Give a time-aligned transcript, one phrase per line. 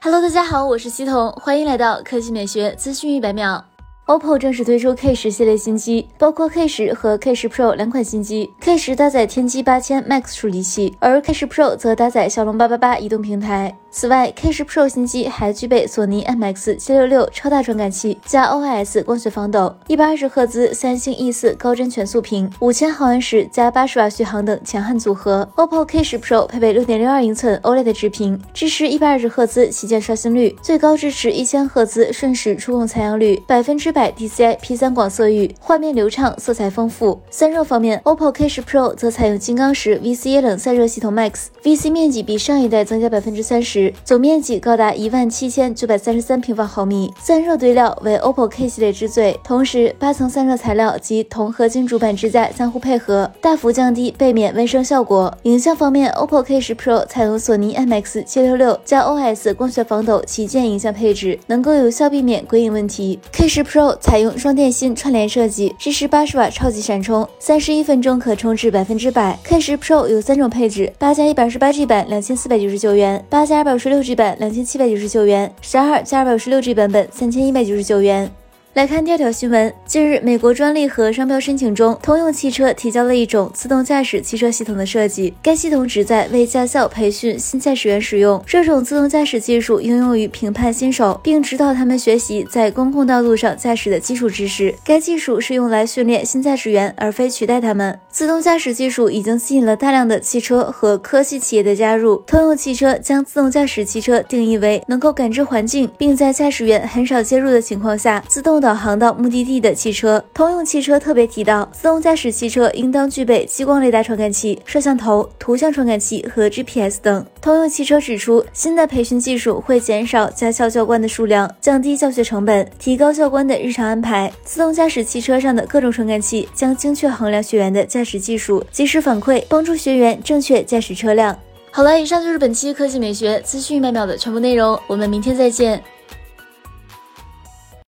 [0.00, 3.64] Hello，大家好，我是西彤，欢迎来到科技美学资讯一百秒。
[4.06, 8.48] OPPO 正式推出 K 十系列新机，包括 K 十和 K 十 Pro 两款新机。
[8.60, 13.76] K 十搭载天玑八千 Max 处理器，而 K 十 Pro 则搭载骁龙八八八移动平台。
[13.90, 25.48] 此外，K 十 Pro 新机还具备索尼 MX 七六六超大传感器加 OIS 光学防抖、一百二十赫兹三星 E 四高帧全速屏、五千毫安时加八十瓦续航等强悍组合。
[25.56, 37.18] OPPO K 十 Pro 配备六点六二英寸 OLED 直屏，支持一百二十赫兹旗舰刷新率，最高支持一千赫兹瞬时触控采样率，百分之百 DCI P 三广色域，画面流畅，色彩丰富。
[37.30, 43.77] 散热方面，OPPO K 十 Pro 则采用金刚石 VC 液冷散热系统 Max，VC 面积比上一代增加百分之三十。
[44.04, 49.38] 总面积高达一万七千九百三十三平方毫米，散热堆料为 OPPO K 系列之最。
[49.44, 55.32] 同时，八层散热材料及铜合金主板支架相互配合，大幅降低背面温升效果。
[55.42, 63.18] 影像方面，OPPO K 十 Pro 采用索尼 MX 七六六加 OS 光学防抖旗舰影像配置，能够有效避免鬼影问题。
[63.32, 69.38] K 十 Pro 采用双电芯串联设计，支持八十瓦超级闪充，三十一分钟可充至百分之百。
[69.44, 78.30] K 十 Pro 有三种配置：八加一百二十八 G 版两千四百九十九元，八加二百五十六 G 版两千七百九十九元，十二加二百五十六 G 版本三千一百九十九元。
[78.72, 79.70] 来看第二条新闻。
[79.84, 85.34] 近日，美国专利和商标申请中，通用汽车提交了一种自动驾驶汽车系统的设计。
[85.42, 88.42] 该系统旨在为驾校培训新驾驶员使用。
[88.46, 94.74] 这种自动驾驶技术应用于评判新手，并指导他们学习在公共道路上驾驶的基础知识。
[94.82, 97.98] 该技术是用来训练新驾驶员，而非取代他们。
[98.18, 102.16] 自动驾驶技术已经吸引了大量的汽车和科技企业的加入。
[102.26, 108.74] 通用汽车将自动驾驶汽车定义为能够感知环境，并在驾驶员很少介入的情况下自动导。
[108.74, 117.24] 航到目的地的汽车，通用汽车特别提到，自动驾驶汽车应当具备激光雷达传感器、摄像头、图像传感器和 GPS 等。
[117.40, 124.32] 通用汽车指出，新的培训技术会减少驾校教官的数量，降低教学成本，提高教官的日常安排。
[124.42, 131.36] 自动驾驶汽车上的各种传感器将精确衡量学员的驾技术，及时反馈，帮助学员正确驾驶车辆。
[131.72, 135.82] 好了，以上就是本期科技美学资讯一百秒的全部内容，我们明天再见。